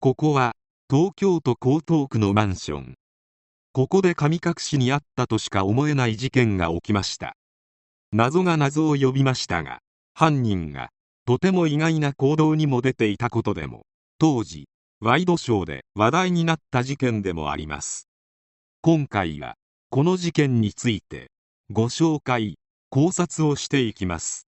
[0.00, 0.52] ここは
[0.88, 2.94] 東京都江東区のマンション。
[3.72, 7.34] ここで神隠しにあったとしか思えない事件が起きました。
[8.12, 9.80] 謎が謎を呼びましたが
[10.14, 10.90] 犯人が
[11.26, 13.86] とても意外な行動にも出ていたことでも
[14.20, 14.68] 当時
[15.00, 18.06] ワイドショーで話題になった事件でもあります。
[18.82, 19.56] 今回は
[19.90, 21.32] この事件について
[21.70, 22.56] ご紹介
[22.88, 24.46] 考察をしていきます。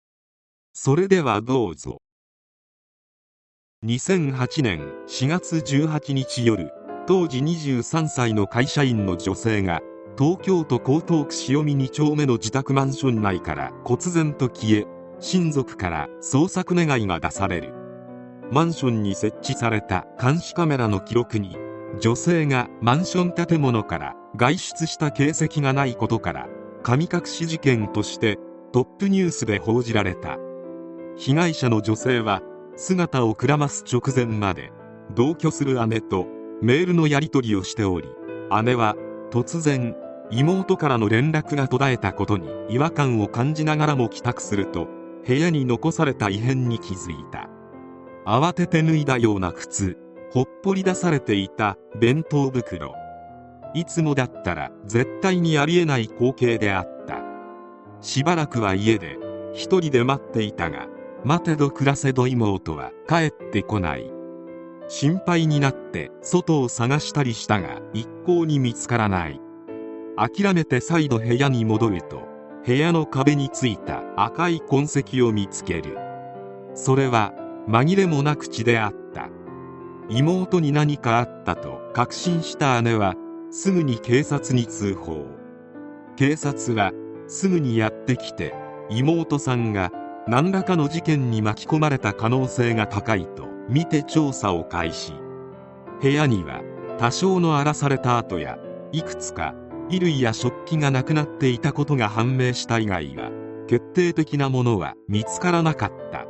[0.74, 1.98] それではどうぞ。
[3.86, 6.70] 2008年4月18日夜
[7.06, 9.80] 当時23歳の会社員の女性が
[10.18, 14.86] 東京都江東区潮見2丁目の自宅マンション内から忽然と消え
[15.18, 17.72] 親族から捜索願いが出される。
[18.50, 21.56] マンションに設置された監視カメラの記録に
[22.02, 26.48] 女性がマンション建物から外出した形跡がないことから
[26.82, 28.36] 神隠し事件として
[28.72, 30.36] トップニュースで報じられた。
[31.16, 32.42] 被害者の女性は
[32.82, 34.72] 姿をくらます直前まで
[35.14, 36.26] 同居する姉と
[36.62, 38.08] メールのやり取りをしており
[38.64, 38.96] 姉は
[39.30, 39.94] 突然
[40.30, 44.88] 妹からの連絡が途絶えたことに違和感を感じながらも帰宅すると
[45.26, 47.50] 部屋に残された異変に気づいた。
[48.24, 49.98] 慌てて脱いだような靴
[50.32, 52.94] ほっぽり出されていた弁当袋。
[53.74, 57.18] いつもだったら絶対にありえない光景であった。
[58.00, 59.18] しばらくは家で
[59.52, 60.86] 一人で待っていたが
[61.24, 64.10] 待てど暮らせど妹は帰ってこない。
[64.88, 69.40] 心配になって外を探したりしたが一向に見つからない。
[70.16, 72.22] 諦めて再度部屋に戻ると
[72.66, 75.96] 部屋の壁についた赤い痕跡を見つける。
[76.74, 77.32] それは
[77.68, 79.28] 紛れもなく血であった。
[80.08, 83.14] 妹に何かあったと確信した姉は
[83.50, 85.26] すぐに警察に通報。
[86.16, 86.92] 警察は
[87.28, 88.54] すぐにやってきて
[88.88, 89.92] 妹さんが
[90.30, 95.12] 何らかの事件に巻き込まれた可能性が高いと見て調査を開始。
[96.00, 96.62] 部屋には
[96.98, 98.56] 多少の荒らされた跡や
[98.92, 99.56] いくつか
[99.88, 103.32] 衣類や食器がなくなっていたことが判明した以外は
[103.66, 106.26] 決定的なものは見つからなかった。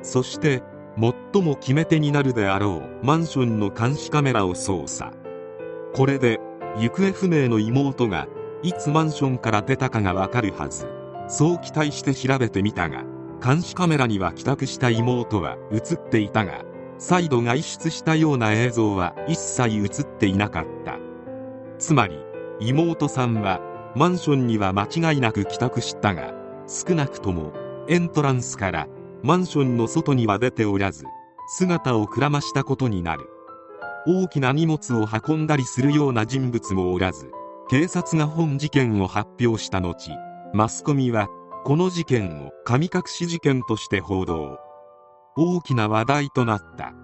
[0.00, 0.62] そして
[0.98, 5.14] 最も決め手になるであろうマンションの監視カメラを操作。
[5.92, 6.40] これで
[6.78, 8.26] 行方不明の妹が
[8.62, 10.88] いつマンションから出たかがわかるはず。
[11.28, 13.04] そう期待して調べてみたが
[13.42, 16.64] 監視カメラには帰宅した妹は映っていたが
[16.98, 20.98] 再度外出したような映像は一切映っていなかった。
[21.78, 22.18] つまり
[22.60, 23.60] 妹さんは
[23.94, 26.34] マンションには間違いなく帰宅したが
[26.66, 27.52] 少なくとも
[27.88, 28.88] エントランスから
[29.22, 31.04] マンションの外には出ておらず
[31.48, 33.30] 姿をくらましたことになる。
[34.06, 37.30] 大きな荷物を運んだりするような人物もおらず
[37.68, 40.10] 警察が本事件を発表した後
[40.54, 41.28] マスコミは
[41.64, 44.58] この事件を神隠し事件として報道。
[45.36, 46.94] 大きな話題となった。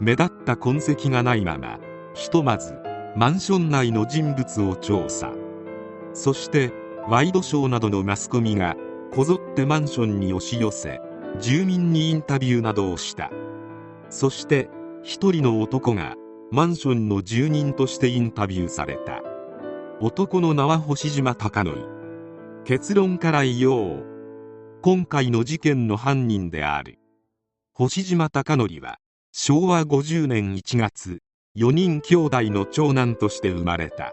[0.00, 1.78] 目立った痕跡がないまま
[2.12, 2.74] ひとまず
[3.16, 5.32] マンション内の人物を調査。
[6.12, 6.72] そして
[7.08, 8.76] ワイドショーなどのマスコミが
[9.14, 11.00] こぞってマンションに押し寄せ
[11.40, 13.30] 住民にインタビューなどをした。
[14.10, 14.68] そして
[15.02, 16.14] 一人の男が
[16.50, 19.22] マンションの住人としてインタビューされた。
[20.00, 21.95] 男の名は星島貴則
[22.66, 24.04] 結論から言おう
[24.82, 26.98] 今回の事件の犯人である。
[27.72, 28.98] 星島貴則は
[29.30, 31.20] 昭和50年1月
[31.56, 34.12] 4人兄弟の長男として生まれた。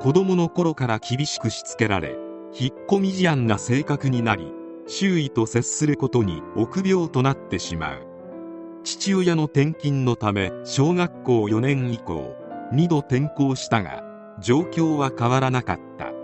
[0.00, 2.16] 子供の頃から厳しくしつけられ
[2.52, 4.52] 引っ込み思案な性格になり
[4.88, 8.06] 周囲と接することに臆病となってしまう。
[8.82, 12.34] 父親の転勤のため小学校4年以降
[12.72, 14.02] 2度転校したが
[14.40, 16.21] 状況は変わらなかった。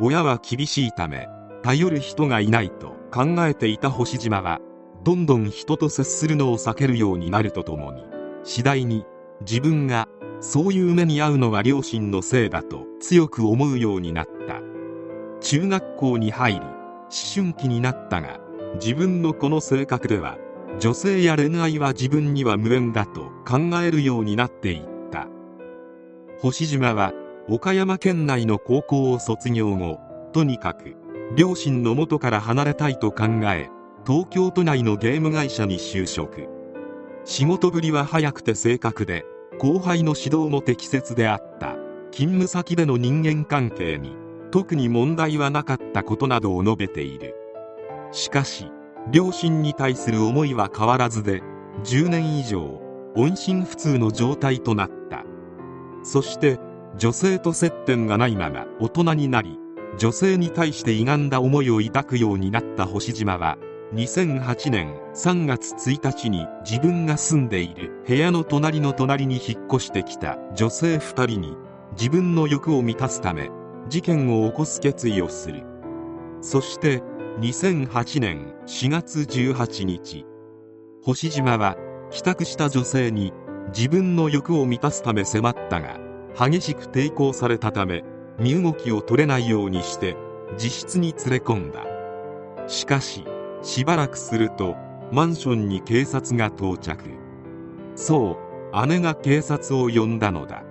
[0.00, 1.28] 親は厳しいため
[1.62, 4.60] 頼る人がいないと考えていた星島は
[5.04, 8.04] どんどん人と接するのを避けるようになるとともに
[8.44, 9.04] 次第に
[9.40, 10.08] 自分が
[10.40, 14.60] そういう目に遭うのは両親のせいだと強く思うようになった。
[15.40, 16.68] 中学校に入り思
[17.34, 18.40] 春期になったが
[18.74, 20.36] 自分のこの性格では
[20.78, 25.26] 女性や恋愛は自分には無縁だと考えるようになっていった。
[26.40, 27.12] 星島は
[27.50, 29.98] 岡山県内の高校を卒業後
[30.34, 30.96] とにかく
[31.34, 33.70] 両親の元から離れたいと考え
[34.06, 36.46] 東京都内のゲーム会社に就職。
[37.24, 39.24] 仕事ぶりは早くて正確で
[39.58, 41.76] 後輩の指導も適切であった。
[42.10, 44.14] 勤務先での人間関係に
[44.50, 47.34] 特に問題はなかったことなどを述べている。
[48.12, 48.70] しかし
[49.10, 51.42] 両親に対する思いは変わらずで
[51.84, 52.80] 10年以上
[53.16, 55.24] 音信不通の状態となった。
[56.02, 56.58] そして
[56.96, 59.58] 女性と接点がないまま大人になり
[59.98, 63.58] 女性に対して歪んだ思いを抱くようになった星島は
[63.94, 71.56] 2008年3月1日に自分が住んでいる部屋の隣の隣に引っ越してきた女性2人に
[71.92, 73.50] 自分の欲を満たすため
[73.88, 75.64] 事件を起こす決意をする。
[76.42, 77.02] そして
[77.40, 80.26] 2008年4月18日
[81.02, 81.76] 星島は
[82.10, 83.32] 帰宅した女性に
[83.74, 85.98] 自分の欲を満たすため迫ったが
[86.38, 88.04] 激しく抵抗されたため
[88.38, 90.16] 身動きを取れないようにして
[90.52, 91.84] 自室に連れ込んだ。
[92.68, 93.24] しかし
[93.62, 94.76] しばらくすると
[95.10, 97.02] マンションに警察が到着。
[97.96, 98.38] そ
[98.72, 100.62] う姉が警察を呼んだのだ。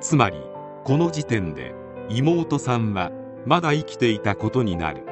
[0.00, 0.38] つまり
[0.84, 1.74] この時点で
[2.08, 3.12] 妹さんは
[3.44, 5.02] まだ生きていたことになる。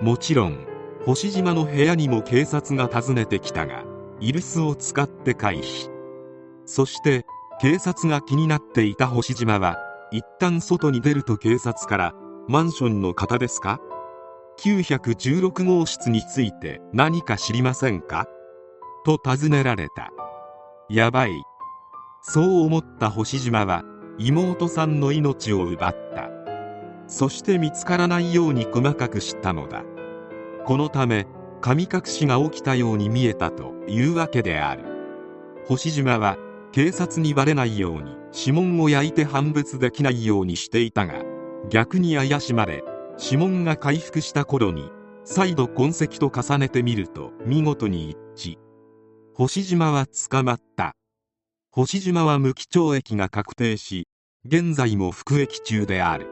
[0.00, 0.66] もちろん
[1.06, 3.84] 星島の部屋にも警察が訪ねてきたが
[4.18, 5.88] イルスを使って回避。
[6.66, 7.26] そして
[7.60, 9.78] 警察が気になっていた星島は
[10.10, 12.12] 一旦外に出ると警察から
[12.48, 13.80] マンションの方ですか
[14.58, 18.26] ？916号室について何か知りませんか？
[19.04, 20.10] と尋ねられた。
[20.88, 21.30] やばい。
[22.22, 23.82] そう思った星島は
[24.18, 26.30] 妹さんの命を奪った。
[27.06, 29.84] そして見つからないように細かく知ったのだ。
[30.64, 31.26] このため
[31.60, 34.84] 神隠しが起きたように見えたというわけである。
[35.66, 36.36] 星島は
[36.74, 41.22] 警察にバレないように指紋を焼いて判別できないようにしていたが
[41.70, 42.82] 逆に怪しまれ
[43.16, 44.90] 指紋が回復した頃に
[45.22, 48.58] 再度痕跡と重ねてみると見事に一致。
[49.34, 50.96] 星島は捕まった。
[51.70, 54.08] 星島は無期懲役が確定し
[54.44, 56.26] 現在も服役中である。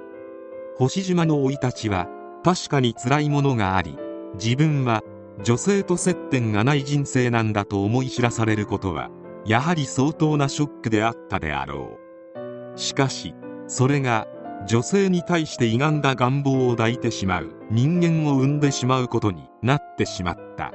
[0.76, 2.08] 星島の生い立ちは
[2.42, 3.96] 確かに辛いものがあり
[4.34, 5.02] 自分は
[5.44, 9.08] 女性と接点がない人生なんだと思い知らされることは
[9.44, 11.98] やはり相当なショックであったであろ
[12.74, 12.78] う。
[12.78, 13.34] しかし
[13.66, 14.26] それが
[14.66, 20.72] 女性に対して歪んだ願望を抱いてしまう人間を生んでしまうことになってしまった。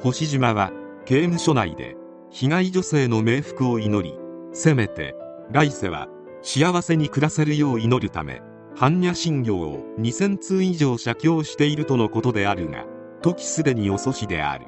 [0.00, 0.72] 星島は
[1.06, 1.96] 刑務所内で
[2.30, 4.18] 被害女性の冥福を祈り
[4.52, 5.14] せめて
[5.50, 6.08] 来世は
[6.42, 8.42] 幸せに暮らせるよう祈るため
[8.76, 12.84] 般若心経を2000通以上写経しているとのことであるが
[13.22, 14.66] 時すでに遅しである。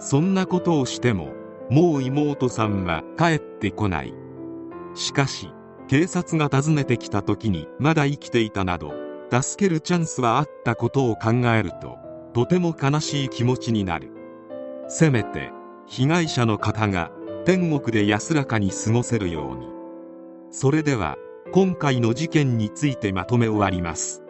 [0.00, 1.32] そんなことをしても
[1.70, 4.14] もう妹さんは帰ってこない。
[4.94, 5.50] しかし
[5.86, 8.92] 警察が訪ねてきた時にまだ生きていたなど
[9.30, 11.96] 助けるチャンスはあったことを考えると
[12.34, 14.10] とても悲しい気持ちになる。
[14.88, 15.50] せめて
[15.86, 17.10] 被害者の方が
[17.44, 19.68] 天国で安らかに過ごせるように。
[20.50, 21.16] それでは
[21.52, 24.22] 今回の事件についてまとめ終わります。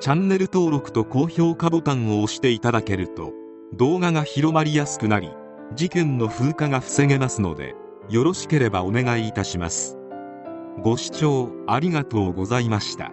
[0.00, 3.32] チャンネル登録と高評価ボタンを押していただけると
[3.74, 5.30] 動画が広まりやすくなり
[5.74, 7.74] 事件の風化が防げますので
[8.08, 9.96] よろしければお願いいたします。
[10.82, 13.12] ご視聴ありがとうございました。